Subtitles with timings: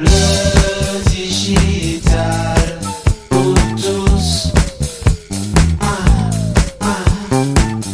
[0.00, 2.78] Le digital
[3.28, 4.52] pour tous.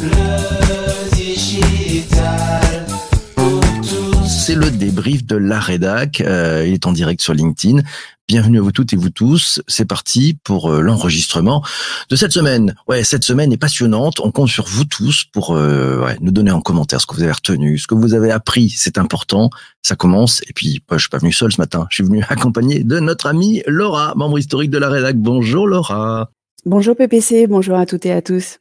[0.02, 2.86] Le digital
[3.34, 4.28] pour tous.
[4.28, 6.20] C'est le débrief de la rédac.
[6.20, 7.82] Euh, il est en direct sur LinkedIn.
[8.28, 9.62] Bienvenue à vous toutes et vous tous.
[9.68, 11.62] C'est parti pour euh, l'enregistrement
[12.10, 12.74] de cette semaine.
[12.88, 14.18] Ouais, cette semaine est passionnante.
[14.18, 17.22] On compte sur vous tous pour euh, ouais, nous donner en commentaire ce que vous
[17.22, 18.68] avez retenu, ce que vous avez appris.
[18.70, 19.50] C'est important.
[19.84, 20.42] Ça commence.
[20.48, 21.86] Et puis, bah, je suis pas venu seul ce matin.
[21.88, 25.16] Je suis venu accompagné de notre amie Laura, membre historique de la rédac.
[25.16, 26.28] Bonjour Laura.
[26.64, 28.58] Bonjour PPC, bonjour à toutes et à tous.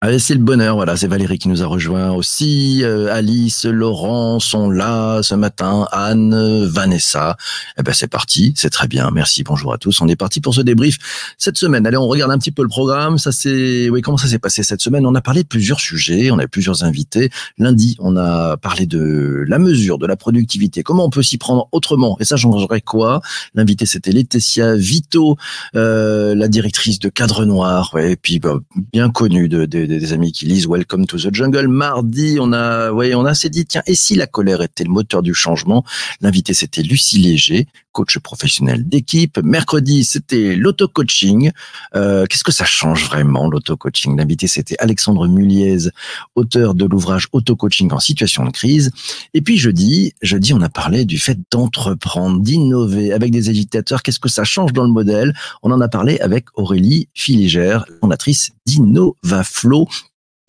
[0.00, 4.38] Allez, c'est le bonheur, voilà, c'est Valérie qui nous a rejoint aussi, euh, Alice, Laurent
[4.38, 7.38] sont là ce matin, Anne, Vanessa.
[7.78, 10.02] Eh ben c'est parti, c'est très bien, merci, bonjour à tous.
[10.02, 10.98] On est parti pour ce débrief
[11.38, 11.86] cette semaine.
[11.86, 13.16] Allez, on regarde un petit peu le programme.
[13.16, 15.06] Ça c'est, oui, comment ça s'est passé cette semaine?
[15.06, 17.30] On a parlé de plusieurs sujets, on a plusieurs invités.
[17.56, 21.70] Lundi, on a parlé de la mesure, de la productivité, comment on peut s'y prendre
[21.72, 22.18] autrement.
[22.20, 23.22] Et ça changerait quoi?
[23.54, 25.38] L'invité c'était Laetitia Vito,
[25.76, 28.58] euh, la directrice de Cadre Noir, et puis bah,
[28.92, 31.68] bien connue de, de, de des amis qui lisent Welcome to the Jungle.
[31.68, 34.90] Mardi, on a, ouais, on a s'est dit, tiens, et si la colère était le
[34.90, 35.84] moteur du changement?
[36.20, 39.38] L'invité, c'était Lucie Léger, coach professionnel d'équipe.
[39.38, 41.52] Mercredi, c'était l'auto-coaching.
[41.94, 44.18] Euh, qu'est-ce que ça change vraiment, l'auto-coaching?
[44.18, 45.88] L'invité, c'était Alexandre Muliez,
[46.34, 48.90] auteur de l'ouvrage Auto-coaching en situation de crise.
[49.32, 54.02] Et puis, jeudi, jeudi, on a parlé du fait d'entreprendre, d'innover avec des agitateurs.
[54.02, 55.32] Qu'est-ce que ça change dans le modèle?
[55.62, 59.88] On en a parlé avec Aurélie Filigère, fondatrice d'InnovaFlow.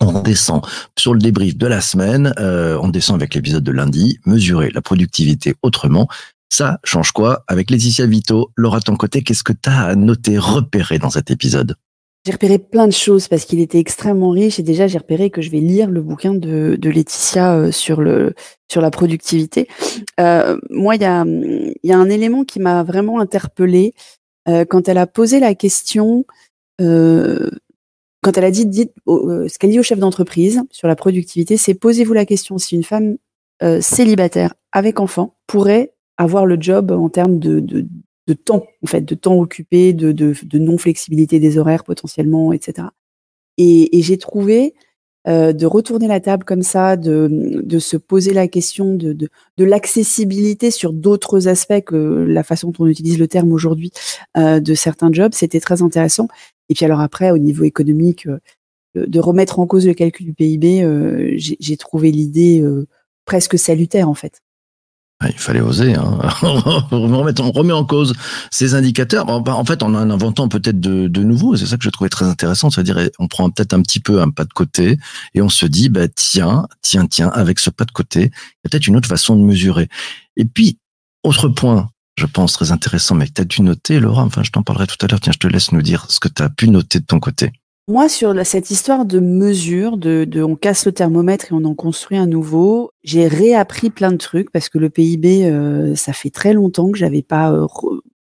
[0.00, 0.60] On descend
[0.98, 4.82] sur le débrief de la semaine, euh, on descend avec l'épisode de lundi, mesurer la
[4.82, 6.06] productivité autrement.
[6.50, 10.98] Ça change quoi Avec Laetitia Vito, Laura, ton côté, qu'est-ce que tu as noté, repéré
[10.98, 11.76] dans cet épisode?
[12.26, 15.42] J'ai repéré plein de choses parce qu'il était extrêmement riche et déjà j'ai repéré que
[15.42, 18.34] je vais lire le bouquin de, Laetitia euh, sur, le,
[18.68, 19.68] sur la productivité.
[20.18, 21.24] Euh, moi, il y a,
[21.84, 23.94] y a un élément qui m'a vraiment interpellée
[24.48, 26.24] euh, quand elle a posé la question
[26.78, 32.12] quand elle a dit, ce qu'elle dit au chef d'entreprise sur la productivité, c'est posez-vous
[32.12, 33.16] la question si une femme
[33.80, 37.86] célibataire avec enfant pourrait avoir le job en termes de, de,
[38.26, 42.88] de temps, en fait, de temps occupé, de, de, non-flexibilité des horaires potentiellement, etc.
[43.58, 44.74] Et, et j'ai trouvé
[45.28, 49.28] euh, de retourner la table comme ça, de, de se poser la question de, de,
[49.56, 53.90] de l'accessibilité sur d'autres aspects que la façon dont on utilise le terme aujourd'hui
[54.36, 56.28] euh, de certains jobs, c'était très intéressant.
[56.68, 58.26] Et puis alors après, au niveau économique,
[58.96, 62.86] euh, de remettre en cause le calcul du PIB, euh, j'ai trouvé l'idée euh,
[63.24, 64.40] presque salutaire en fait.
[65.24, 65.94] Il fallait oser.
[65.94, 66.18] Hein.
[66.42, 68.14] on, remet en cause
[68.50, 69.28] ces indicateurs.
[69.28, 71.56] En fait, en en inventant peut-être de, nouveaux.
[71.56, 72.68] C'est ça que je trouvais très intéressant.
[72.70, 74.98] C'est-à-dire, on prend peut-être un petit peu un pas de côté
[75.34, 78.66] et on se dit, bah, tiens, tiens, tiens, avec ce pas de côté, il y
[78.66, 79.88] a peut-être une autre façon de mesurer.
[80.36, 80.78] Et puis,
[81.24, 81.88] autre point,
[82.18, 84.22] je pense très intéressant, mais que tu as dû noter, Laura.
[84.22, 85.20] Enfin, je t'en parlerai tout à l'heure.
[85.20, 87.52] Tiens, je te laisse nous dire ce que tu as pu noter de ton côté.
[87.88, 92.18] Moi, sur cette histoire de mesure, de, on casse le thermomètre et on en construit
[92.18, 96.52] un nouveau, j'ai réappris plein de trucs parce que le PIB, euh, ça fait très
[96.52, 97.68] longtemps que j'avais pas, euh,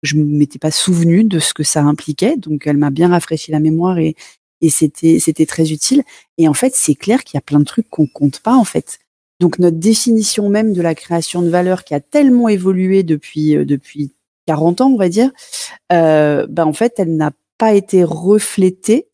[0.03, 2.37] je m'étais pas souvenu de ce que ça impliquait.
[2.37, 4.17] Donc, elle m'a bien rafraîchi la mémoire et,
[4.61, 6.03] et c'était, c'était très utile.
[6.37, 8.65] Et en fait, c'est clair qu'il y a plein de trucs qu'on compte pas en
[8.65, 8.99] fait.
[9.41, 13.65] Donc, notre définition même de la création de valeur qui a tellement évolué depuis euh,
[13.65, 14.13] depuis
[14.47, 15.31] 40 ans, on va dire,
[15.89, 19.09] ben en fait, elle n'a pas été reflétée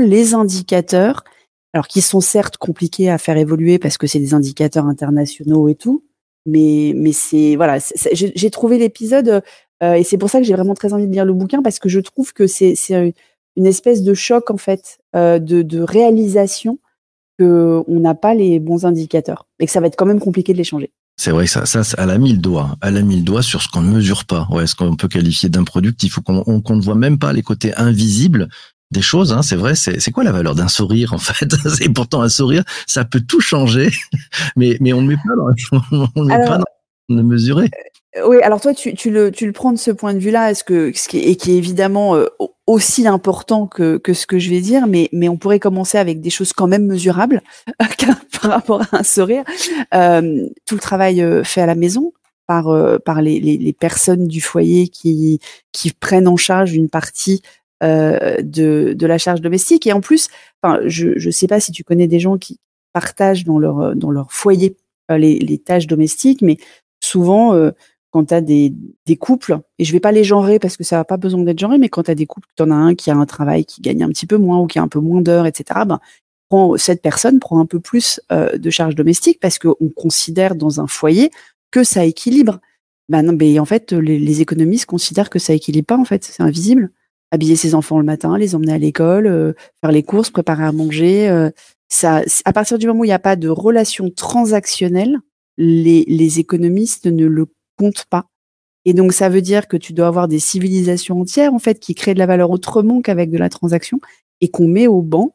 [0.00, 1.24] les indicateurs,
[1.72, 5.74] alors qui sont certes compliqués à faire évoluer parce que c'est des indicateurs internationaux et
[5.74, 6.04] tout,
[6.46, 7.78] mais mais c'est voilà,
[8.12, 9.42] j'ai trouvé l'épisode
[9.82, 11.78] euh, et c'est pour ça que j'ai vraiment très envie de lire le bouquin parce
[11.78, 12.74] que je trouve que c'est
[13.56, 16.78] une espèce de choc en fait euh, de, réalisation
[17.38, 20.52] que on n'a pas les bons indicateurs et que ça va être quand même compliqué
[20.52, 20.90] de les changer.
[21.20, 22.76] C'est vrai, ça, ça, elle a mis le doigt.
[22.80, 24.46] Elle a mis le doigt sur ce qu'on ne mesure pas.
[24.52, 28.48] Ouais, ce qu'on peut qualifier d'improductif ou qu'on ne voit même pas les côtés invisibles
[28.90, 29.74] des choses, hein, c'est vrai.
[29.74, 31.54] C'est quoi la valeur d'un sourire en fait?
[31.80, 33.90] Et pourtant un sourire, ça peut tout changer,
[34.56, 37.70] mais mais on ne met pas dans, on ne met pas dans, de mesurer.
[38.26, 40.92] Oui, alors toi, tu, tu, le, tu le prends de ce point de vue-là, que
[40.94, 42.26] ce qui est, et qui est évidemment euh,
[42.66, 46.20] aussi important que, que ce que je vais dire, mais, mais on pourrait commencer avec
[46.20, 47.42] des choses quand même mesurables
[48.40, 49.44] par rapport à un sourire.
[49.94, 52.12] Euh, tout le travail euh, fait à la maison
[52.46, 55.38] par, euh, par les, les, les, personnes du foyer qui,
[55.72, 59.86] qui prennent en charge une partie euh, de, de la charge domestique.
[59.86, 60.28] Et en plus,
[60.86, 62.58] je ne sais pas si tu connais des gens qui
[62.92, 64.76] partagent dans leur, dans leur foyer
[65.16, 66.58] les, les tâches domestiques, mais
[67.00, 67.70] souvent, euh,
[68.10, 68.74] quand tu as des,
[69.06, 71.58] des, couples, et je vais pas les genrer parce que ça n'a pas besoin d'être
[71.58, 73.64] genré, mais quand tu as des couples, tu en as un qui a un travail
[73.64, 76.00] qui gagne un petit peu moins ou qui a un peu moins d'heures, etc., ben,
[76.48, 80.80] prend, cette personne prend un peu plus euh, de charges domestiques parce qu'on considère dans
[80.80, 81.30] un foyer
[81.70, 82.60] que ça équilibre.
[83.08, 86.24] bah non, mais en fait, les, les économistes considèrent que ça équilibre pas, en fait,
[86.24, 86.90] c'est invisible.
[87.30, 90.72] Habiller ses enfants le matin, les emmener à l'école, euh, faire les courses, préparer à
[90.72, 91.28] manger.
[91.28, 91.50] euh,
[91.90, 95.18] ça, à partir du moment où il n'y a pas de relation transactionnelle,
[95.56, 97.46] les, les économistes ne le
[97.78, 98.26] comptent pas.
[98.84, 101.94] Et donc, ça veut dire que tu dois avoir des civilisations entières, en fait, qui
[101.94, 104.00] créent de la valeur autrement qu'avec de la transaction
[104.40, 105.34] et qu'on met au banc.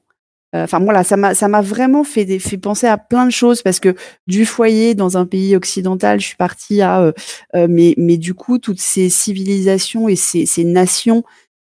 [0.55, 3.31] Euh, Enfin, voilà, ça m'a, ça m'a vraiment fait, des, fait penser à plein de
[3.31, 3.95] choses parce que
[4.27, 7.11] du foyer dans un pays occidental, je suis partie à, euh,
[7.55, 11.23] euh, mais, mais du coup, toutes ces civilisations et ces, ces nations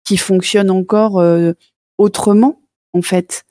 [0.08, 1.52] qui fonctionnent encore euh,
[1.98, 2.62] autrement,
[2.94, 3.44] en fait,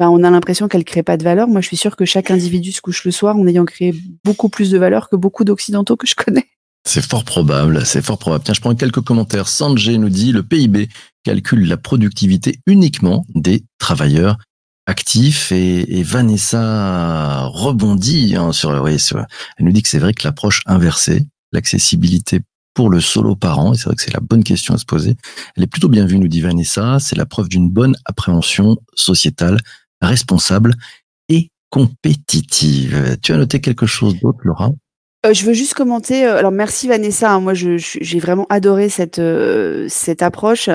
[0.00, 1.46] ben, on a l'impression qu'elles créent pas de valeur.
[1.46, 4.48] Moi, je suis sûre que chaque individu se couche le soir en ayant créé beaucoup
[4.48, 6.48] plus de valeur que beaucoup d'occidentaux que je connais.
[6.84, 8.42] C'est fort probable, c'est fort probable.
[8.42, 9.46] Tiens, je prends quelques commentaires.
[9.46, 10.88] Sanjay nous dit le PIB
[11.22, 14.38] calcule la productivité uniquement des travailleurs
[14.86, 19.24] actifs et, et Vanessa rebondit hein, sur, oui, sur,
[19.58, 22.40] elle nous dit que c'est vrai que l'approche inversée, l'accessibilité
[22.74, 25.16] pour le solo parent, et c'est vrai que c'est la bonne question à se poser,
[25.56, 29.58] elle est plutôt bien vue, nous dit Vanessa, c'est la preuve d'une bonne appréhension sociétale,
[30.00, 30.74] responsable
[31.28, 33.18] et compétitive.
[33.22, 34.70] Tu as noté quelque chose d'autre, Laura?
[35.26, 36.24] Euh, je veux juste commenter.
[36.26, 37.30] euh, alors merci Vanessa.
[37.30, 40.70] hein, moi, j'ai vraiment adoré cette euh, cette approche.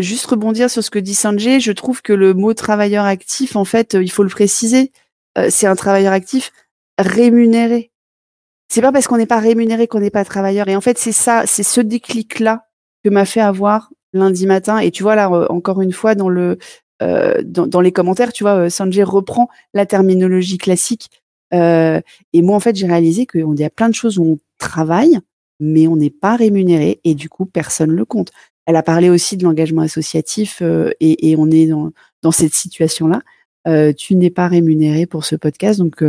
[0.00, 1.60] Juste rebondir sur ce que dit Sanjay.
[1.60, 4.92] Je trouve que le mot travailleur actif, en fait, il faut le préciser.
[5.48, 6.52] c'est un travailleur actif
[6.98, 7.90] rémunéré.
[8.68, 10.68] C'est pas parce qu'on n'est pas rémunéré qu'on n'est pas travailleur.
[10.68, 12.66] Et en fait, c'est ça, c'est ce déclic là
[13.04, 14.78] que m'a fait avoir lundi matin.
[14.78, 16.58] Et tu vois là, euh, encore une fois dans le
[17.02, 21.10] euh, dans, les commentaires, tu vois, euh, Sanjay reprend la terminologie classique.
[21.54, 22.00] Euh,
[22.32, 25.18] et moi, en fait, j'ai réalisé qu'il y a plein de choses où on travaille,
[25.60, 28.30] mais on n'est pas rémunéré et du coup, personne le compte.
[28.66, 31.90] Elle a parlé aussi de l'engagement associatif euh, et, et on est dans,
[32.22, 33.22] dans cette situation-là.
[33.66, 36.02] Euh, tu n'es pas rémunéré pour ce podcast, donc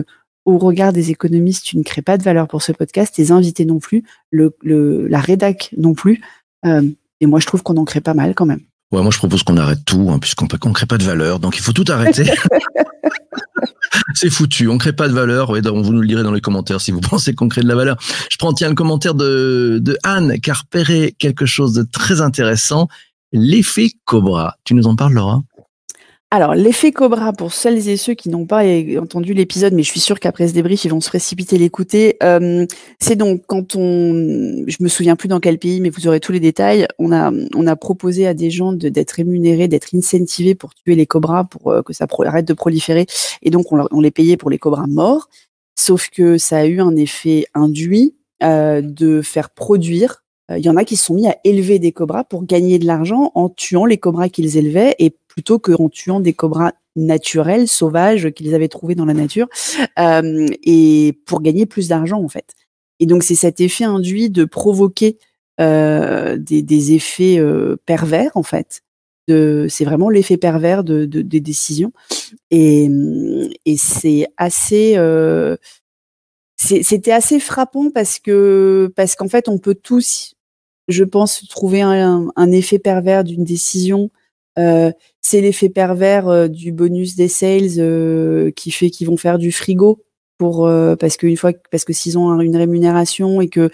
[0.49, 3.65] au regard des économistes, tu ne crées pas de valeur pour ce podcast, tes invités
[3.65, 6.21] non plus, le, le, la rédac non plus.
[6.65, 6.83] Euh,
[7.21, 8.61] et moi, je trouve qu'on en crée pas mal quand même.
[8.91, 11.57] Ouais, moi je propose qu'on arrête tout, hein, puisqu'on ne crée pas de valeur, donc
[11.57, 12.23] il faut tout arrêter.
[14.15, 15.51] C'est foutu, on crée pas de valeur.
[15.51, 17.75] Ouais, vous nous le direz dans les commentaires si vous pensez qu'on crée de la
[17.75, 17.97] valeur.
[18.31, 22.21] Je prends tiens le commentaire de, de Anne qui a repéré quelque chose de très
[22.21, 22.87] intéressant.
[23.31, 24.55] L'effet Cobra.
[24.63, 25.43] Tu nous en parles, Laura?
[26.31, 28.61] Alors, l'effet Cobra, pour celles et ceux qui n'ont pas
[29.01, 32.17] entendu l'épisode, mais je suis sûre qu'après ce débrief, ils vont se précipiter l'écouter.
[32.21, 32.67] euh,
[32.99, 36.31] c'est donc quand on, je me souviens plus dans quel pays, mais vous aurez tous
[36.31, 36.85] les détails.
[36.99, 40.93] On a, on a proposé à des gens de- d'être rémunérés, d'être incentivés pour tuer
[40.93, 43.07] les cobras, pour euh, que ça arrête de proliférer.
[43.41, 45.29] Et donc, on, on les payait pour les cobras morts.
[45.75, 50.23] Sauf que ça a eu un effet induit euh, de faire produire.
[50.49, 52.79] Euh, Il y en a qui se sont mis à élever des cobras pour gagner
[52.79, 57.67] de l'argent en tuant les cobras qu'ils élevaient et plutôt qu'en tuant des cobras naturels,
[57.67, 59.47] sauvages, qu'ils avaient trouvés dans la nature,
[59.99, 62.53] euh, et pour gagner plus d'argent en fait.
[62.99, 65.17] Et donc c'est cet effet induit de provoquer
[65.61, 68.81] euh, des, des effets euh, pervers en fait.
[69.27, 71.93] C'est vraiment l'effet pervers de, de- des décisions.
[72.49, 72.89] Et,
[73.65, 75.55] et c'est assez, euh,
[76.57, 80.33] c'était assez frappant parce que parce qu'en fait on peut tous,
[80.89, 84.09] je pense, trouver un, effet pervers d'une décision.
[84.57, 84.91] Euh,
[85.21, 89.51] c'est l'effet pervers euh, du bonus des sales euh, qui fait qu'ils vont faire du
[89.51, 90.03] frigo
[90.39, 90.69] pour
[90.99, 93.69] parce fois parce que s'ils ont un- une rémunération et que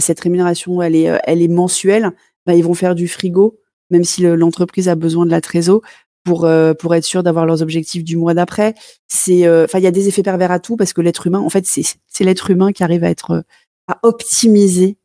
[0.00, 2.10] cette rémunération elle est elle est mensuelle,
[2.44, 5.80] bah, ils vont faire du frigo même si le- l'entreprise a besoin de la trésor
[6.24, 6.48] pour
[6.80, 8.74] pour être sûr d'avoir leurs objectifs du mois d'après.
[9.06, 11.50] C'est enfin il y a des effets pervers à tout parce que l'être humain en
[11.50, 13.44] fait c'est l'être humain qui arrive à être
[13.86, 14.97] à optimiser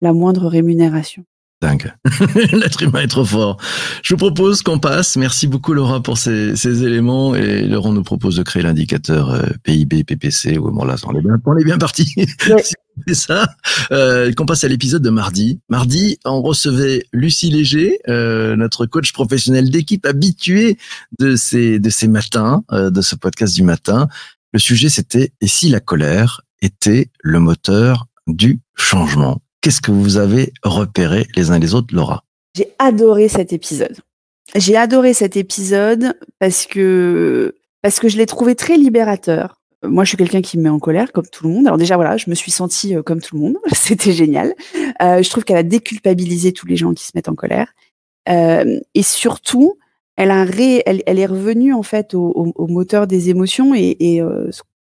[0.00, 1.24] la moindre rémunération.
[1.62, 1.94] Dingue.
[2.52, 3.56] L'être humain est trop fort.
[4.02, 5.16] Je vous propose qu'on passe.
[5.16, 9.46] Merci beaucoup Laura pour ces, ces éléments et Laurent nous propose de créer l'indicateur euh,
[9.62, 10.58] PIB, PPC.
[10.58, 12.14] Ouais, bon là, on est bien, on est bien parti.
[12.48, 12.62] Ouais.
[13.06, 13.46] Fait ça.
[13.92, 15.60] Euh, qu'on passe à l'épisode de mardi.
[15.68, 20.78] Mardi, on recevait Lucie Léger, euh, notre coach professionnel d'équipe habitué
[21.18, 24.08] de ces de ces matins, euh, de ce podcast du matin.
[24.52, 29.40] Le sujet c'était et si la colère était le moteur du changement?
[29.66, 32.22] Qu'est-ce que vous avez repéré les uns les autres, Laura?
[32.54, 33.96] J'ai adoré cet épisode.
[34.54, 39.60] J'ai adoré cet épisode parce que parce que je l'ai trouvé très libérateur.
[39.82, 41.66] Moi, je suis quelqu'un qui me met en colère, comme tout le monde.
[41.66, 43.56] Alors déjà, voilà, je me suis sentie euh, comme tout le monde.
[43.72, 44.54] C'était génial.
[45.02, 47.72] Euh, je trouve qu'elle a déculpabilisé tous les gens qui se mettent en colère.
[48.28, 49.78] Euh, et surtout,
[50.14, 54.22] elle, est revenue en fait au, moteur des émotions et,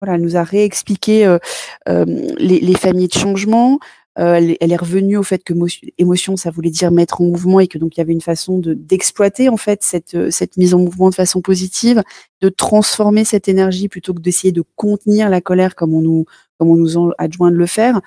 [0.01, 1.37] voilà, elle nous a réexpliqué
[1.87, 3.77] les familles de changement,
[4.19, 7.59] euh, elle, est- revenue au fait que mo- émotion, ça voulait dire mettre en mouvement
[7.61, 10.57] et que donc il y avait une façon de d'exploiter en fait cette euh, cette
[10.57, 12.03] mise en mouvement de façon positive,
[12.41, 16.25] de transformer cette énergie plutôt que d'essayer de contenir la colère comme on nous
[16.57, 18.01] comme on nous adjoint de le faire.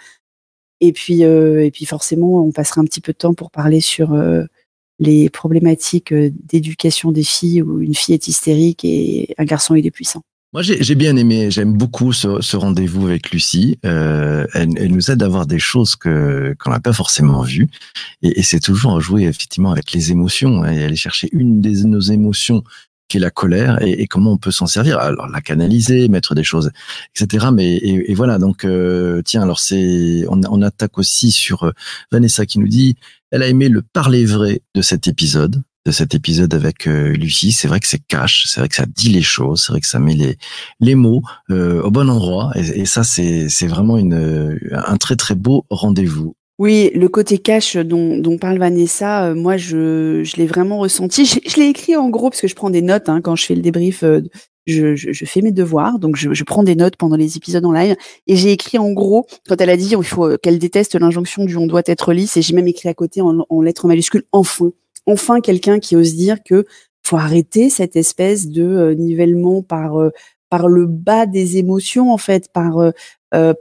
[0.80, 4.14] Et puis, et puis forcément, on passera un petit peu de temps pour parler sur
[4.98, 9.90] les problématiques d'éducation des filles où une fille est hystérique et un garçon il est
[9.90, 10.22] puissant.
[10.54, 13.76] Moi, j'ai bien aimé, j'aime beaucoup ce, ce rendez-vous avec Lucie.
[13.84, 17.66] Euh, elle, elle, nous aide à voir des choses que qu'on n'a pas forcément vues,
[18.22, 21.60] et, et c'est toujours à jouer effectivement avec les émotions hein, et aller chercher une
[21.60, 22.62] de nos émotions
[23.08, 25.00] qui est la colère et, et comment on peut s'en servir.
[25.00, 26.70] Alors la canaliser, mettre des choses,
[27.16, 27.46] etc.
[27.52, 28.38] Mais et, et voilà.
[28.38, 31.72] Donc euh, tiens, alors c'est on, on, attaque aussi sur euh,
[32.12, 32.94] Vanessa qui nous dit
[33.32, 37.52] elle a aimé le parler vrai de cet épisode de cet épisode avec euh, Lucie.
[37.52, 39.86] C'est vrai que c'est cash, c'est vrai que ça dit les choses, c'est vrai que
[39.86, 40.36] ça met les,
[40.80, 42.52] les mots euh, au bon endroit.
[42.56, 46.34] Et, ça, c'est, c'est vraiment une, un très très beau rendez-vous.
[46.60, 51.24] Oui, le côté cash dont, dont parle Vanessa, euh, moi je, je l'ai vraiment ressenti.
[51.26, 53.44] Je, je l'ai écrit en gros parce que je prends des notes hein, quand je
[53.44, 54.04] fais le débrief.
[54.04, 54.20] Euh,
[54.66, 57.64] je, je, je, fais mes devoirs, donc je, je, prends des notes pendant les épisodes
[57.66, 57.96] en live.
[58.26, 61.54] Et j'ai écrit en gros, quand elle a dit il faut qu'elle déteste l'injonction du
[61.58, 64.70] on doit être lisse, et j'ai même écrit à côté en, en lettres majuscules enfin
[65.06, 66.64] enfin quelqu'un qui ose dire que
[67.04, 70.10] faut arrêter cette espèce de euh, nivellement par euh,
[70.50, 73.52] par le bas des émotions en fait, par euh,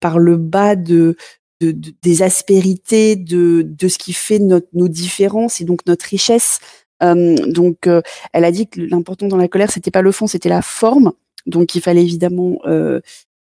[0.00, 1.16] par le bas de,
[1.60, 6.06] de, de, des aspérités de de ce qui fait notre nos différences et donc notre
[6.06, 6.60] richesse.
[7.00, 7.88] donc
[8.32, 11.12] elle a dit que l'important dans la colère c'était pas le fond, c'était la forme.
[11.46, 12.58] Donc il fallait évidemment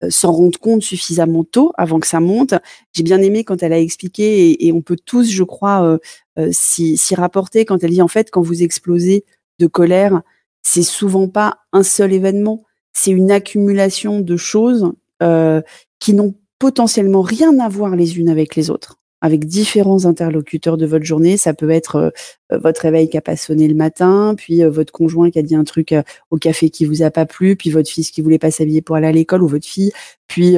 [0.09, 2.53] s'en rendre compte suffisamment tôt avant que ça monte.
[2.93, 5.97] J'ai bien aimé quand elle a expliqué et, on peut tous, je crois, euh,
[6.39, 9.25] euh, s'y rapporter quand elle dit en fait quand vous explosez
[9.59, 10.21] de colère,
[10.61, 12.63] c'est souvent pas un seul événement,
[12.93, 14.91] c'est une accumulation de choses
[15.23, 15.61] euh,
[15.99, 20.85] qui n'ont potentiellement rien à voir les unes avec les autres avec différents interlocuteurs de
[20.85, 21.37] votre journée.
[21.37, 22.09] Ça peut être euh,
[22.51, 25.41] euh, votre réveil qui a pas sonné le matin, puis euh, votre conjoint qui a
[25.41, 25.93] dit un truc
[26.31, 28.95] au café qui vous a pas plu, puis votre fils qui voulait pas s'habiller pour
[28.95, 29.91] aller à l'école ou votre fille,
[30.27, 30.57] puis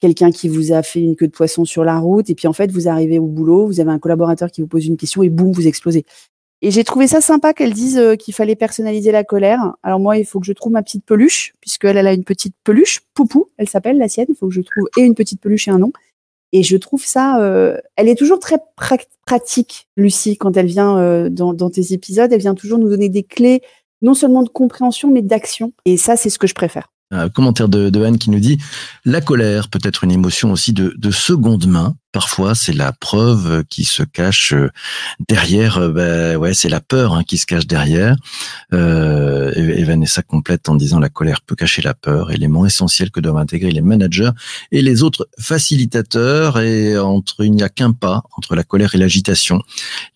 [0.00, 2.52] quelqu'un qui vous a fait une queue de poisson sur la route, et puis en
[2.52, 5.30] fait vous arrivez au boulot, vous avez un collaborateur qui vous pose une question et
[5.30, 6.04] boum vous explosez.
[6.62, 9.74] Et j'ai trouvé ça sympa qu'elle dise qu'il fallait personnaliser la colère.
[9.82, 12.54] Alors moi, il faut que je trouve ma petite peluche, puisqu'elle elle a une petite
[12.64, 14.26] peluche, Poupou, elle s'appelle la sienne.
[14.30, 15.92] Il faut que je trouve et une petite peluche et un nom.
[16.56, 18.58] Et je trouve ça, euh, elle est toujours très
[19.26, 22.32] pratique, Lucie, quand elle vient euh, dans, dans, tes épisodes.
[22.32, 23.60] Elle vient toujours nous donner des clés,
[24.02, 25.72] non seulement de compréhension, mais d'action.
[25.84, 26.92] Et ça, c'est ce que je préfère.
[27.10, 28.58] Un commentaire de, de, Anne qui nous dit
[29.04, 31.96] la colère peut être une émotion aussi de, de seconde main.
[32.14, 34.70] Parfois, c'est la preuve qui se cache euh,
[35.28, 35.78] derrière.
[35.78, 38.14] Euh, ben ouais, c'est la peur hein, qui se cache derrière.
[38.72, 43.18] Euh, et, Vanessa complète en disant la colère peut cacher la peur, élément essentiel que
[43.18, 44.30] doivent intégrer les managers
[44.70, 46.60] et les autres facilitateurs.
[46.60, 49.60] Et entre il n'y a qu'un pas entre la colère et l'agitation.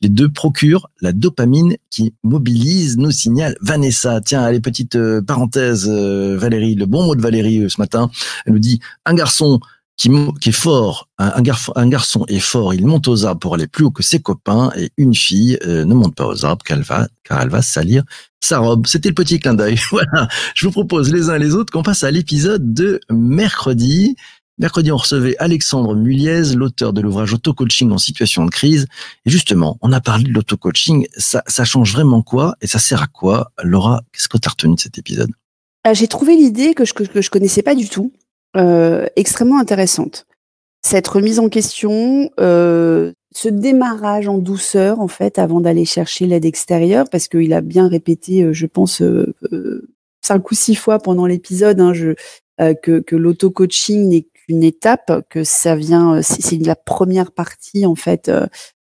[0.00, 4.20] Les deux procurent la dopamine qui mobilise, nous signale Vanessa.
[4.20, 8.08] Tiens, allez petite euh, parenthèse, Valérie, le bon mot de Valérie ce matin.
[8.46, 9.58] Elle nous dit un garçon
[9.98, 13.90] qui, est fort, un, garçon, est fort, il monte aux arbres pour aller plus haut
[13.90, 17.08] que ses copains, et une fille euh, ne monte pas aux arbres car elle va,
[17.24, 18.04] car va salir
[18.40, 18.86] sa robe.
[18.86, 19.76] C'était le petit clin d'œil.
[19.90, 20.28] voilà.
[20.54, 24.14] Je vous propose les uns et les autres qu'on passe à l'épisode de mercredi.
[24.58, 28.86] Mercredi, on recevait Alexandre Muliez, l'auteur de l'ouvrage Auto-coaching en situation de crise.
[29.26, 31.08] Et justement, on a parlé de l'auto-coaching.
[31.16, 33.50] Ça, ça change vraiment quoi et ça sert à quoi?
[33.64, 35.30] Laura, qu'est-ce que tu as retenu de cet épisode?
[35.82, 38.12] Ah, J'ai trouvé l'idée que je, que je connaissais pas du tout
[38.56, 40.26] euh, extrêmement intéressante.
[40.82, 46.44] Cette remise en question, euh, ce démarrage en douceur en fait avant d'aller chercher l'aide
[46.44, 49.88] extérieure, parce qu'il a bien répété, euh, je pense, euh, euh,
[50.24, 51.92] cinq ou six fois pendant l'épisode, hein,
[52.60, 57.94] euh, que, que l'auto-coaching n'est qu'une étape, que ça vient, c'est la première partie en
[57.94, 58.30] fait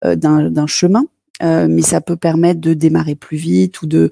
[0.04, 1.06] d'un chemin,
[1.42, 4.12] mais ça peut permettre de démarrer plus vite ou de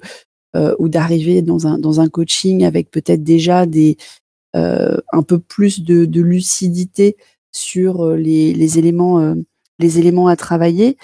[0.78, 4.25] ou d'arriver dans un dans un coaching avec peut-être déjà des euh,
[4.56, 7.16] un peu plus de, lucidité
[7.52, 9.34] sur euh, les, éléments, euh,
[9.78, 10.96] les éléments à travailler.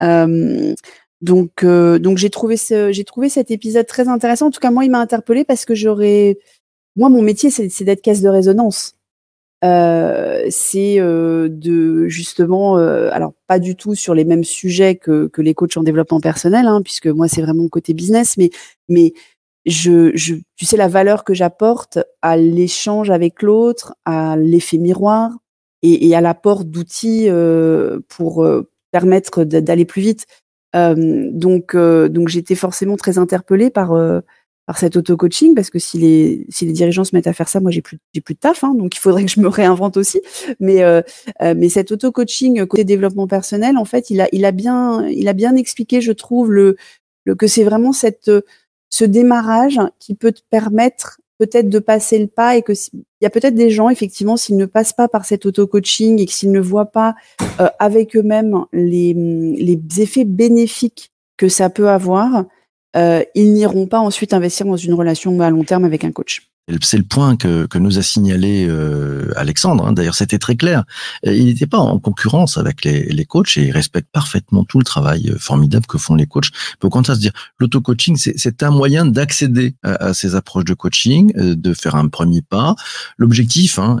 [0.00, 4.46] donc, donc j'ai trouvé j'ai trouvé cet épisode très intéressant.
[4.46, 6.38] En tout cas, moi, il m'a interpellé parce que j'aurais,
[6.96, 8.94] moi, mon métier, c'est d'être caisse de résonance.
[9.62, 15.30] Euh, c'est euh, de justement, euh, alors pas du tout sur les mêmes sujets que,
[15.36, 19.12] les coachs en développement personnel, hein, puisque moi c'est vraiment côté business, mais
[19.70, 25.30] je, je, tu sais, la valeur que j'apporte à l'échange avec l'autre, à l'effet miroir
[25.82, 30.26] et, à l'apport d'outils euh, pour euh, permettre d'aller plus vite.
[30.76, 34.20] Euh, donc, euh, donc j'étais forcément très interpellée par euh,
[34.66, 37.82] par cet auto-coaching parce que si les dirigeants se mettent à faire ça, moi j'ai
[37.82, 40.20] plus j'ai plus de taf, hein, donc il faudrait que je me réinvente aussi.
[40.60, 40.82] Mais
[41.56, 45.32] mais cet auto-coaching côté développement personnel, en fait, il a il a bien il a
[45.32, 46.76] bien expliqué, je trouve le,
[47.24, 48.30] le que c'est vraiment cette
[48.90, 53.26] ce démarrage qui peut te permettre peut-être de passer le pas et que il y
[53.26, 56.60] a peut-être des gens effectivement s'ils ne passent pas par cet auto-coaching et s'ils ne
[56.60, 57.14] voient pas
[57.60, 62.44] euh, avec eux-mêmes les, les effets bénéfiques que ça peut avoir,
[62.96, 66.49] euh, ils n'iront pas ensuite investir dans une relation à long terme avec un coach.
[66.82, 69.86] C'est le point que, que nous a signalé euh, Alexandre.
[69.86, 69.92] Hein.
[69.92, 70.84] D'ailleurs, c'était très clair.
[71.26, 74.78] Euh, il n'était pas en concurrence avec les, les coachs et il respecte parfaitement tout
[74.78, 76.50] le travail euh, formidable que font les coachs.
[76.82, 81.32] Mais au contraire, se dire, l'auto-coaching, c'est un moyen d'accéder à, ces approches de coaching,
[81.34, 82.74] de faire un premier pas.
[83.18, 83.98] L'objectif, hein,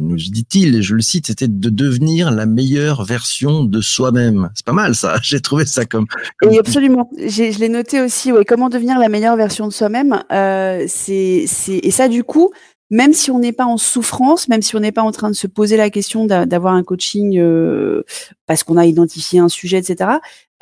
[0.00, 4.50] nous dit-il, et je le cite, c'était de devenir la meilleure version de soi-même.
[4.54, 5.18] C'est pas mal, ça.
[5.22, 6.06] J'ai trouvé ça comme.
[6.38, 6.54] comme...
[6.58, 7.10] absolument.
[7.18, 8.32] Je l'ai noté aussi.
[8.32, 10.22] Ouais, comment devenir la meilleure version de soi-même?
[10.32, 11.46] Euh, C'est
[11.82, 12.52] et ça, du coup,
[12.90, 15.34] même si on n'est pas en souffrance, même si on n'est pas en train de
[15.34, 18.04] se poser la question d'avoir un coaching euh,
[18.46, 20.10] parce qu'on a identifié un sujet, etc.,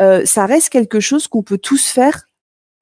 [0.01, 2.27] euh, ça reste quelque chose qu'on peut tous faire.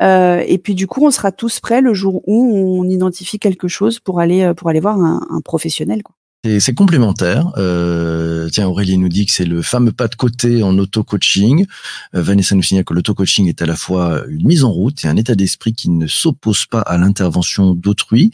[0.02, 3.68] Euh, et puis du coup, on sera tous prêts le jour où on identifie quelque
[3.68, 6.02] chose pour aller pour aller voir un, professionnel.
[6.44, 7.52] C'est complémentaire.
[7.56, 11.66] Euh, tiens, Aurélie nous dit que c'est le fameux pas de côté en auto-coaching.
[12.14, 15.08] Euh, Vanessa nous signale que l'auto-coaching est à la fois une mise en route et
[15.08, 18.30] un état d'esprit qui ne s'oppose pas à l'intervention d'autrui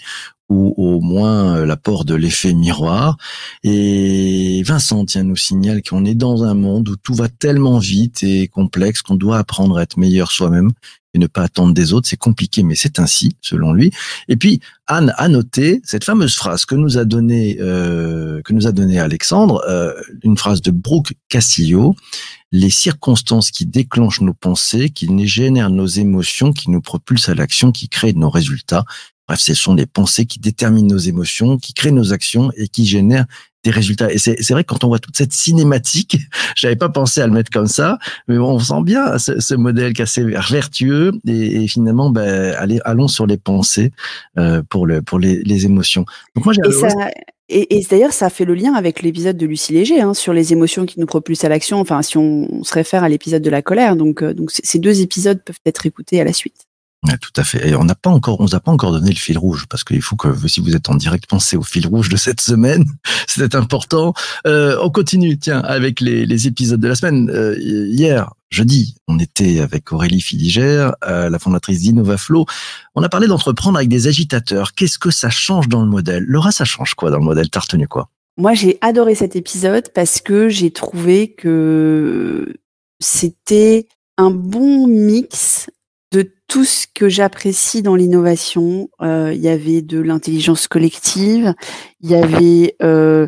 [0.51, 3.17] ou au moins l'apport de l'effet miroir.
[3.63, 8.23] Et Vincent tiens, nous signale qu'on est dans un monde où tout va tellement vite
[8.23, 10.73] et complexe qu'on doit apprendre à être meilleur soi-même
[11.15, 12.09] et ne pas attendre des autres.
[12.09, 13.91] C'est compliqué, mais c'est ainsi, selon lui.
[14.29, 18.67] Et puis, Anne a noté cette fameuse phrase que nous a donnée, euh, que nous
[18.67, 21.95] a donné Alexandre, euh, une phrase de Brooke Cassillo.
[22.53, 27.73] Les circonstances qui déclenchent nos pensées, qui génèrent nos émotions, qui nous propulsent à l'action,
[27.73, 28.85] qui créent nos résultats.
[29.27, 32.85] Bref, ce sont les pensées qui déterminent nos émotions, qui créent nos actions et qui
[32.85, 33.27] génèrent
[33.65, 34.13] des résultats.
[34.13, 36.19] Et c'est vrai que quand on voit toute cette cinématique,
[36.57, 39.55] j'avais pas pensé à le mettre comme ça, mais bon, on sent bien ce, ce
[39.55, 43.91] modèle qui est assez vertueux et, et finalement, ben, allez, allons sur les pensées
[44.39, 46.05] euh, pour le pour les, les émotions.
[46.37, 46.63] Donc moi, j'ai
[47.51, 50.55] et, et d'ailleurs, ça fait le lien avec l'épisode de Lucie Léger hein, sur les
[50.55, 51.79] émotions qui nous propulsent à l'action.
[51.79, 54.79] Enfin, si on, on, se réfère à l'épisode de la colère, donc euh, donc ces
[54.79, 56.67] deux épisodes peuvent être écoutés à la suite
[57.21, 57.69] tout à fait.
[57.69, 59.85] Et on n'a pas encore, on nous a pas encore donné le fil rouge parce
[59.85, 62.85] qu'il faut que si vous êtes en direct, pensez au fil rouge de cette semaine.
[63.29, 64.15] C'est important.
[64.47, 67.31] Euh, on continue, tiens, avec les, les épisodes de la semaine.
[67.31, 72.47] Euh, hier, jeudi, on était avec Aurélie Filigère, euh, la fondatrice d'InnovaFlow.
[72.95, 74.75] On a parlé d'entreprendre avec des agitateurs.
[74.75, 76.25] Qu'est-ce que ça change dans le modèle?
[76.27, 77.51] Laura, ça change quoi dans le modèle?
[77.51, 78.09] T'as retenu quoi?
[78.37, 82.55] Moi, j'ai adoré cet épisode parce que j'ai trouvé que
[83.01, 83.87] c'était
[84.17, 85.69] un bon mix
[86.15, 88.89] de tout ce que j'apprécie dans l'innovation.
[89.03, 91.55] Euh, il y avait de l'intelligence collective,
[92.01, 93.27] il y avait euh,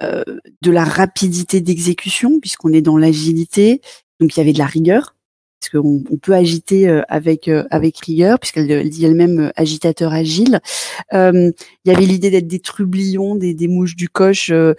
[0.00, 0.22] euh,
[0.60, 3.80] de la rapidité d'exécution, puisqu'on est dans l'agilité.
[4.20, 5.16] Donc il y avait de la rigueur,
[5.60, 10.60] parce qu'on on peut agiter avec avec rigueur, puisqu'elle dit elle-même agitateur agile.
[11.12, 11.52] il
[11.84, 14.76] y avait l'idée d'être des trublions, des, des, mouches du coche, et,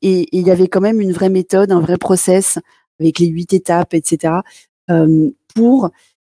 [0.00, 2.58] il y avait quand même une vraie méthode, un vrai process
[3.00, 4.36] avec les huit étapes, etc.
[5.54, 5.90] pour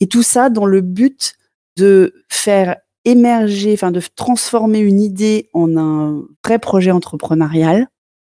[0.06, 1.34] et tout ça dans le but
[1.78, 7.88] de faire émerger, enfin de transformer une idée en un vrai projet entrepreneurial,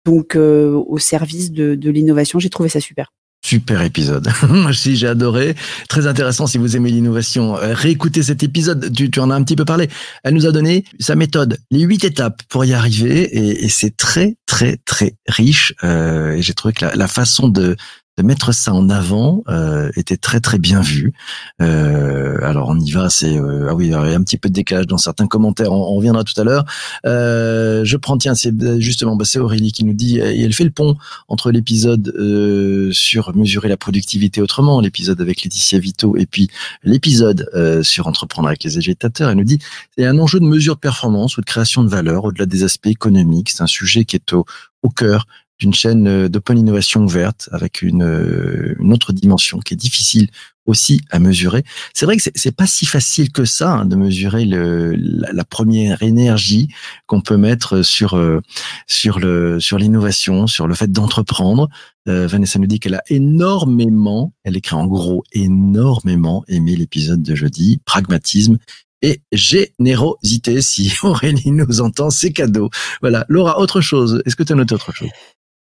[0.03, 2.39] donc euh, au service de, l'innovation.
[2.39, 3.13] J'ai trouvé ça super.
[3.45, 4.27] Super épisode.
[4.49, 5.55] Moi aussi, j'ai adoré.
[5.89, 7.55] Très intéressant si vous aimez l'innovation.
[7.57, 8.91] Euh, réécoutez cet épisode.
[8.91, 9.89] Tu, en as un petit peu parlé.
[10.23, 13.63] Elle nous a donné sa méthode, les huit étapes pour y arriver.
[13.63, 15.75] Et, c'est très, très, très riche.
[15.83, 17.77] Euh, et j'ai trouvé que la façon de,
[18.17, 21.13] de mettre ça en avant euh, était très très bien vu.
[21.61, 24.49] Euh, alors on y va, c'est euh, ah oui, il y a un petit peu
[24.49, 26.65] de décalage dans certains commentaires, on, on reviendra tout à l'heure.
[27.05, 30.65] Euh, je prends tiens, c'est justement bah, c'est Aurélie qui nous dit et elle fait
[30.65, 30.97] le pont
[31.29, 36.49] entre l'épisode euh, sur mesurer la productivité autrement, l'épisode avec Laetitia Vito et puis
[36.83, 39.29] l'épisode euh, sur entreprendre avec les agitateurs.
[39.29, 39.59] Elle nous dit
[39.97, 42.87] c'est un enjeu de mesure de performance ou de création de valeur au-delà des aspects
[42.87, 43.49] économiques.
[43.49, 44.45] C'est un sujet qui est au,
[44.83, 45.25] au cœur
[45.59, 50.29] d'une chaîne euh, d'open innovation ouverte avec une, euh, une, autre dimension qui est difficile
[50.65, 51.63] aussi à mesurer.
[51.93, 56.03] C'est vrai que c'est pas si facile que ça hein, de mesurer le, la, première
[56.03, 56.69] énergie
[57.07, 58.41] qu'on peut mettre sur euh,
[58.87, 61.69] sur le sur l'innovation, sur le fait d'entreprendre.
[62.05, 67.81] Vanessa nous dit qu'elle a énormément, elle écrit en gros énormément aimé l'épisode de jeudi,
[67.85, 68.57] pragmatisme
[69.03, 70.61] et générosité.
[70.61, 72.69] Si Aurélie nous entend, c'est cadeau.
[73.01, 73.25] Voilà.
[73.29, 74.21] Laura, autre chose.
[74.25, 75.09] Est-ce que tu as noté autre chose?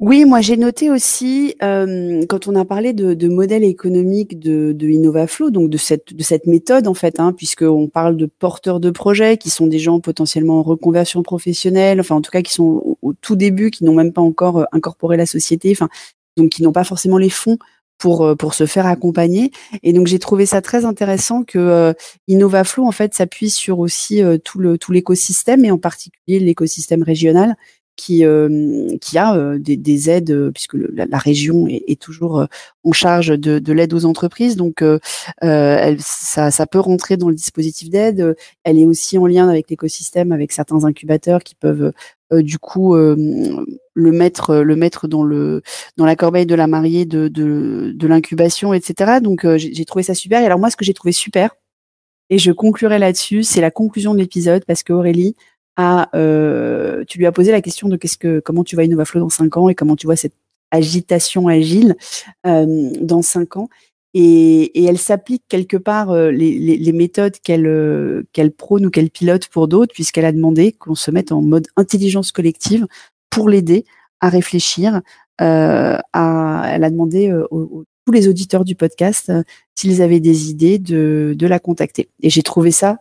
[0.02, 4.88] Oui, moi j'ai noté aussi euh, quand on a parlé de, modèle économique de, de
[4.90, 8.90] InnovaFlow, donc de cette de cette méthode en fait, hein, puisqu'on parle de porteurs de
[8.90, 12.98] projets qui sont des gens potentiellement en reconversion professionnelle, enfin en tout cas qui sont
[13.02, 15.88] au, tout début, qui n'ont même pas encore incorporé la société, enfin
[16.36, 17.58] donc qui n'ont pas forcément les fonds
[17.98, 19.52] pour euh, pour se faire accompagner.
[19.84, 21.94] Et donc j'ai trouvé ça très intéressant que euh,
[22.28, 27.04] InnovaFlow en fait s'appuie sur aussi euh, tout le tout l'écosystème et en particulier l'écosystème
[27.04, 27.56] régional
[27.96, 32.00] qui euh, qui a euh, des, des, aides euh, puisque la, la, région est, est
[32.00, 32.46] toujours
[32.84, 34.56] en charge de, de l'aide aux entreprises.
[34.56, 34.84] Donc
[35.42, 38.36] elle, ça, ça peut rentrer dans le dispositif d'aide.
[38.64, 41.92] Elle est aussi en lien avec l'écosystème avec certains incubateurs qui peuvent
[42.32, 45.62] du coup le mettre le mettre dans le
[45.98, 50.14] dans la corbeille de la mariée de de, de l'incubation etc donc j'ai trouvé ça
[50.14, 50.42] super.
[50.42, 51.56] Et alors moi ce que j'ai trouvé super
[52.30, 55.36] et je conclurai là-dessus c'est la conclusion de l'épisode parce que Aurélie
[55.80, 59.30] euh, tu lui as posé la question de qu'est-ce que, comment tu vois InnovaFlow dans
[59.30, 60.36] cinq ans et comment tu vois cette
[60.72, 61.96] agitation agile
[62.46, 63.70] euh, dans cinq ans.
[64.14, 69.68] Et, elle s'applique quelque part euh, les, méthodes qu'elle qu'elle prône ou qu'elle pilote pour
[69.68, 72.88] d'autres, puisqu'elle a demandé qu'on se mette en mode intelligence collective
[73.30, 73.86] pour l'aider
[74.22, 75.02] à réfléchir.
[75.38, 76.02] À,
[76.72, 79.34] elle a demandé aux, tous les auditeurs du podcast
[79.76, 82.08] s'ils avaient des idées de la contacter.
[82.22, 83.00] Et j'ai trouvé ça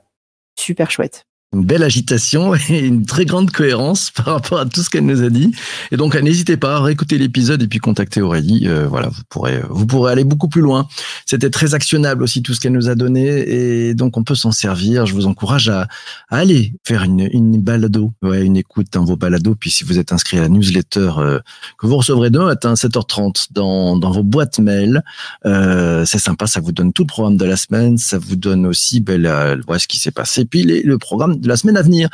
[0.57, 4.91] super chouette une belle agitation et une très grande cohérence par rapport à tout ce
[4.91, 5.55] qu'elle nous a dit.
[5.91, 8.67] Et donc, n'hésitez pas à réécouter l'épisode et puis contacter Aurélie.
[8.67, 10.87] Euh, voilà, vous pourrez, vous pourrez aller beaucoup plus loin.
[11.27, 14.53] C'était très actionnable aussi tout ce qu'elle nous a donné et donc on peut s'en
[14.53, 15.07] servir.
[15.07, 15.89] Je vous encourage à,
[16.31, 19.55] à aller faire une, une balado, ouais, une écoute dans vos balados.
[19.55, 21.41] Puis si vous êtes inscrit à la newsletter euh,
[21.79, 25.03] que vous recevrez demain matin 7h30 dans, dans vos boîtes mail,
[25.47, 26.47] euh, c'est sympa.
[26.47, 27.99] Ça vous donne tout le programme de la semaine.
[27.99, 30.45] Ça vous donne aussi ben, la, voilà, ce qui s'est passé.
[30.45, 32.09] Puis les, le programme de la semaine à venir.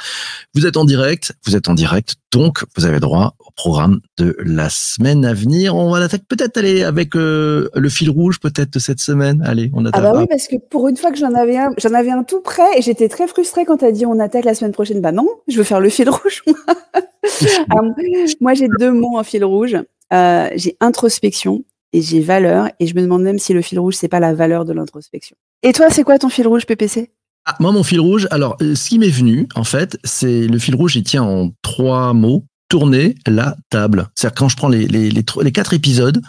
[0.55, 4.37] Vous êtes en direct, vous êtes en direct, donc vous avez droit au programme de
[4.41, 5.75] la semaine à venir.
[5.75, 9.43] On va peut-être aller avec euh, le fil rouge peut-être de cette semaine.
[9.47, 10.03] Allez, on attaque.
[10.05, 12.25] Ah bah oui, parce que pour une fois que j'en avais un, j'en avais un
[12.25, 15.01] tout prêt et j'étais très frustrée quand tu as dit on attaque la semaine prochaine.
[15.01, 16.43] Bah non, je veux faire le fil rouge.
[18.41, 19.77] moi, j'ai deux mots en fil rouge.
[20.13, 23.95] Euh, j'ai introspection et j'ai valeur et je me demande même si le fil rouge
[23.95, 25.37] c'est pas la valeur de l'introspection.
[25.63, 27.11] Et toi, c'est quoi ton fil rouge PPC
[27.47, 30.59] ah, moi, mon fil rouge, alors, euh, ce qui m'est venu, en fait, c'est le
[30.59, 32.45] fil rouge, il tient en trois mots.
[32.69, 34.07] Tourner la table.
[34.15, 36.23] C'est-à-dire quand je prends les, quatre épisodes,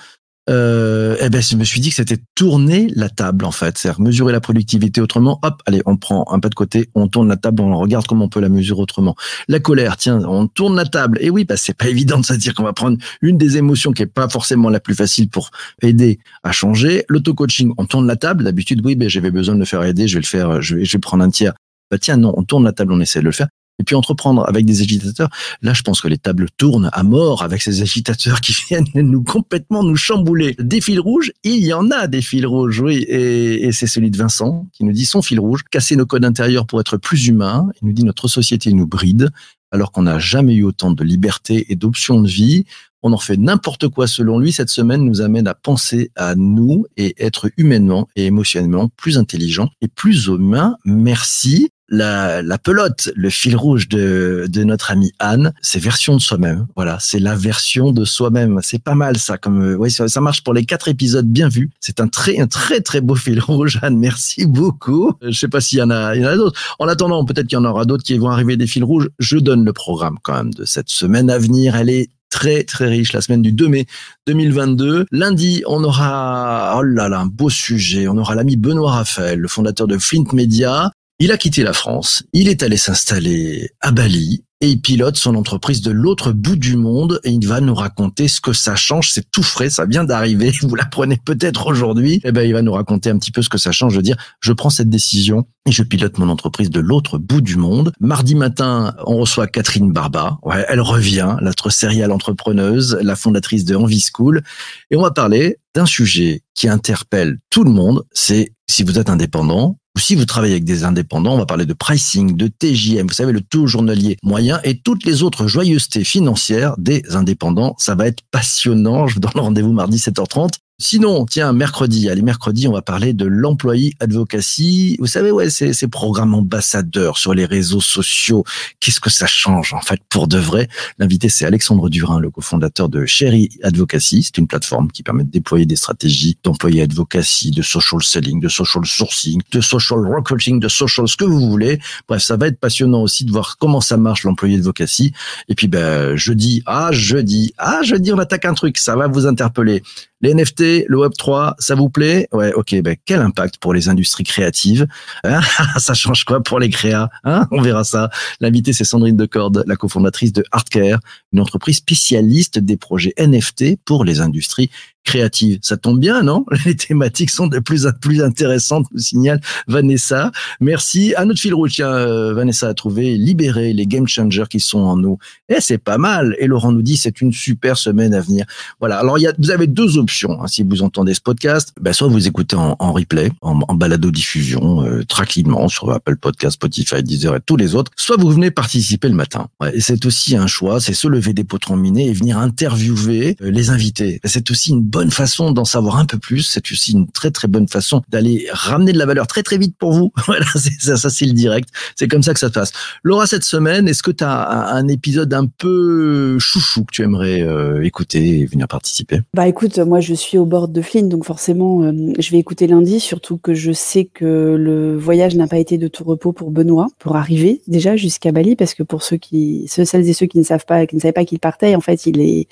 [0.49, 4.01] euh, eh ben, je me suis dit que c'était tourner la table en fait, c'est-à-dire
[4.01, 5.39] mesurer la productivité autrement.
[5.43, 8.25] Hop, allez, on prend un pas de côté, on tourne la table, on regarde comment
[8.25, 9.15] on peut la mesurer autrement.
[9.47, 11.19] La colère, tiens, on tourne la table.
[11.21, 13.91] Et oui, bah c'est pas évident de se dire qu'on va prendre une des émotions
[13.91, 15.51] qui est pas forcément la plus facile pour
[15.81, 17.05] aider à changer.
[17.07, 18.43] L'auto-coaching, on tourne la table.
[18.43, 20.91] D'habitude, oui, ben j'avais besoin de le faire aider, je vais le faire, je je
[20.93, 21.53] vais prendre un tiers.
[21.91, 23.47] Bah tiens, non, on tourne la table, on essaie de le faire.
[23.81, 25.29] Et puis entreprendre avec des agitateurs,
[25.63, 29.23] là je pense que les tables tournent à mort avec ces agitateurs qui viennent nous
[29.23, 30.55] complètement nous chambouler.
[30.59, 33.03] Des fils rouges, il y en a des fils rouges, oui.
[33.07, 36.67] Et, c'est celui de Vincent qui nous dit son fil rouge, casser nos codes intérieurs
[36.67, 37.69] pour être plus humain.
[37.81, 39.31] Il nous dit notre société nous bride
[39.71, 42.65] alors qu'on n'a jamais eu autant de liberté et d'options de vie.
[43.01, 44.51] On en fait n'importe quoi selon lui.
[44.51, 49.71] Cette semaine nous amène à penser à nous et être humainement et émotionnellement plus intelligent
[49.81, 50.75] et plus humain.
[50.85, 56.21] Merci la, la, pelote, le fil rouge de, de notre amie Anne, c'est version de
[56.21, 56.65] soi-même.
[56.75, 58.59] Voilà, c'est la version de soi-même.
[58.63, 59.37] C'est pas mal ça.
[59.37, 61.69] Comme euh, oui, ça, ça, marche pour les quatre épisodes bien vus.
[61.81, 63.97] C'est un très un très très beau fil rouge, Anne.
[63.97, 65.09] Merci beaucoup.
[65.21, 66.59] Euh, je sais pas s'il y en a, il y en a d'autres.
[66.79, 69.09] En attendant, peut-être qu'il y en aura d'autres qui vont arriver des fils rouges.
[69.19, 71.75] Je donne le programme quand même de cette semaine à venir.
[71.75, 73.85] Elle est très très riche la semaine du 2 mai
[74.27, 75.07] 2022.
[75.11, 78.07] Lundi, on aura oh là là un beau sujet.
[78.07, 80.91] On aura l'ami Benoît Raphaël, le fondateur de Flint Media.
[81.23, 85.35] Il a quitté la France, il est allé s'installer à Bali et il pilote son
[85.35, 89.11] entreprise de l'autre bout du monde et il va nous raconter ce que ça change.
[89.11, 90.51] C'est tout frais, ça vient d'arriver.
[90.63, 92.21] Vous l'apprenez peut-être aujourd'hui.
[92.23, 94.17] Eh ben, il va nous raconter un petit peu ce que ça change de dire
[94.39, 97.93] je prends cette décision et je pilote mon entreprise de l'autre bout du monde.
[97.99, 100.39] Mardi matin, on reçoit Catherine Barba.
[100.41, 104.41] Ouais, elle revient, notre serial entrepreneuse, la fondatrice de Envie School.
[104.89, 108.05] Et on va parler d'un sujet qui interpelle tout le monde.
[108.11, 111.65] C'est si vous êtes indépendant, ou si vous travaillez avec des indépendants, on va parler
[111.65, 116.03] de pricing, de TJM, vous savez, le taux journalier moyen et toutes les autres joyeusetés
[116.03, 117.75] financières des indépendants.
[117.77, 119.07] Ça va être passionnant.
[119.07, 120.53] Je vous donne rendez-vous mardi 7h30.
[120.81, 124.97] Sinon, tiens, mercredi, allez, mercredi, on va parler de l'employé advocacy.
[124.99, 128.43] Vous savez, ouais, ces, ces programmes ambassadeurs sur les réseaux sociaux.
[128.79, 130.69] Qu'est-ce que ça change, en fait, pour de vrai?
[130.97, 134.23] L'invité, c'est Alexandre Durin, le cofondateur de Cherry Advocacy.
[134.23, 138.49] C'est une plateforme qui permet de déployer des stratégies d'employé advocacy, de social selling, de
[138.49, 141.79] social sourcing, de social recruiting, de social ce que vous voulez.
[142.07, 145.13] Bref, ça va être passionnant aussi de voir comment ça marche l'employé advocacy.
[145.47, 148.79] Et puis, ben, jeudi, ah, jeudi, ah, jeudi, on attaque un truc.
[148.79, 149.83] Ça va vous interpeller.
[150.21, 152.27] Les NFT, le Web 3, ça vous plaît?
[152.31, 152.81] Ouais, ok.
[152.81, 154.87] Ben quel impact pour les industries créatives
[155.23, 155.41] hein?
[155.77, 157.47] Ça change quoi pour les créas hein?
[157.51, 158.09] On verra ça.
[158.39, 160.99] L'invité, c'est Sandrine Decorde, la cofondatrice de Artcare,
[161.33, 164.69] une entreprise spécialiste des projets NFT pour les industries
[165.03, 165.59] créative.
[165.61, 166.45] Ça tombe bien, non?
[166.65, 170.31] Les thématiques sont de plus en plus intéressantes, nous signale Vanessa.
[170.59, 171.13] Merci.
[171.15, 174.79] À notre fil rouge, tiens, euh, Vanessa a trouvé libérer les game changers qui sont
[174.79, 175.17] en nous.
[175.49, 176.35] Et c'est pas mal.
[176.39, 178.45] Et Laurent nous dit c'est une super semaine à venir.
[178.79, 178.99] Voilà.
[178.99, 181.73] Alors y a, vous avez deux options hein, si vous entendez ce podcast.
[181.81, 186.17] Ben, soit vous écoutez en, en replay, en, en balado diffusion, euh, tranquillement sur Apple
[186.17, 187.91] Podcast, Spotify, Deezer et tous les autres.
[187.95, 189.47] Soit vous venez participer le matin.
[189.59, 193.35] Ouais, et c'est aussi un choix, c'est se lever des potrons minés et venir interviewer
[193.41, 194.19] euh, les invités.
[194.25, 196.43] C'est aussi une bonne façon d'en savoir un peu plus.
[196.43, 199.75] C'est aussi une très très bonne façon d'aller ramener de la valeur très très vite
[199.77, 200.11] pour vous.
[200.27, 200.45] Voilà,
[200.79, 201.69] ça, ça c'est le direct.
[201.95, 202.71] C'est comme ça que ça se passe.
[203.03, 207.41] Laura, cette semaine, est-ce que tu as un épisode un peu chouchou que tu aimerais
[207.41, 209.21] euh, écouter et venir participer?
[209.33, 212.67] Bah écoute, moi je suis au bord de Flynn, donc forcément euh, je vais écouter
[212.67, 216.51] lundi, surtout que je sais que le voyage n'a pas été de tout repos pour
[216.51, 220.27] Benoît, pour arriver déjà jusqu'à Bali, parce que pour ceux qui, ceux, celles et ceux
[220.27, 222.47] qui ne savent pas, qui ne savaient pas qu'il partait, en fait il est,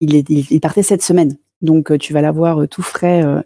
[0.00, 1.36] il est, il partait cette semaine.
[1.62, 3.40] Donc euh, tu vas l'avoir tout frais euh,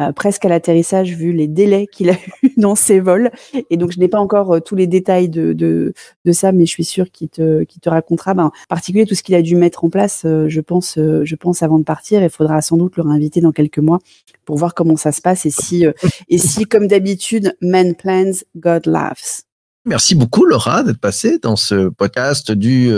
[0.00, 3.30] euh, presque à l'atterrissage vu les délais qu'il a eu dans ses vols.
[3.68, 5.92] Et donc je n'ai pas encore euh, tous les détails de, de,
[6.32, 8.32] ça, mais je suis sûre qu'il te, te racontera.
[8.32, 11.34] Ben, en particulier tout ce qu'il a dû mettre en place, euh, je pense, je
[11.34, 12.22] pense avant de partir.
[12.22, 13.98] Il faudra sans doute le réinviter dans quelques mois
[14.46, 15.84] pour voir comment ça se passe et si,
[16.28, 19.42] et si comme d'habitude, man plans, God laughs.
[19.84, 22.90] Merci beaucoup Laura d'être passée dans ce podcast du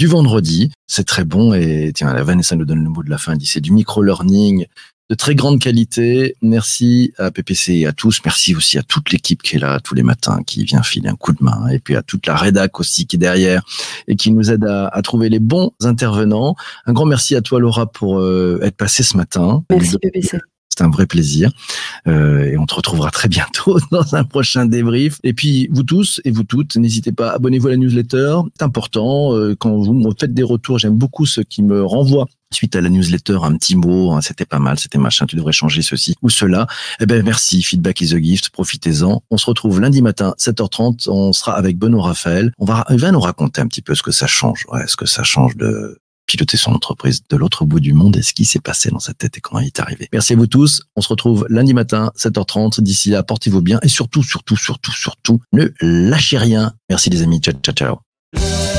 [0.00, 0.72] du vendredi.
[0.86, 3.32] C'est très bon et tiens, la Vanessa nous donne le mot de la fin.
[3.32, 4.64] Elle dit c'est du micro-learning
[5.10, 6.36] de très grande qualité.
[6.40, 8.22] Merci à PPC et à tous.
[8.24, 11.16] Merci aussi à toute l'équipe qui est là tous les matins, qui vient filer un
[11.16, 11.68] coup de main.
[11.68, 13.62] Et puis à toute la rédac aussi qui est derrière
[14.08, 16.56] et qui nous aide à, trouver les bons intervenants.
[16.86, 19.62] Un grand merci à toi Laura pour euh, être passée ce matin.
[19.68, 20.38] Merci PPC.
[20.76, 21.50] C'est un vrai plaisir.
[22.06, 25.18] Euh, et on te retrouvera très bientôt dans un prochain débrief.
[25.24, 28.36] Et puis, vous tous et vous toutes, n'hésitez pas, abonnez-vous à la newsletter.
[28.56, 29.34] C'est important.
[29.34, 32.80] Euh, quand vous me faites des retours, j'aime beaucoup ceux qui me renvoient suite à
[32.80, 36.16] la newsletter un petit mot, hein, c'était pas mal, c'était machin, tu devrais changer ceci
[36.22, 36.66] ou cela.
[37.00, 39.22] Eh ben merci, feedback is a gift, profitez-en.
[39.30, 42.52] On se retrouve lundi matin 7h30, on sera avec Benoît Raphaël.
[42.58, 44.96] On va il va nous raconter un petit peu ce que ça change, ouais, ce
[44.96, 45.99] que ça change de
[46.30, 49.14] piloter son entreprise de l'autre bout du monde et ce qui s'est passé dans sa
[49.14, 50.08] tête et comment il est arrivé.
[50.12, 50.82] Merci à vous tous.
[50.94, 52.80] On se retrouve lundi matin, 7h30.
[52.80, 56.72] D'ici là, portez-vous bien et surtout, surtout, surtout, surtout, ne lâchez rien.
[56.88, 57.40] Merci les amis.
[57.40, 58.69] Ciao, ciao, ciao.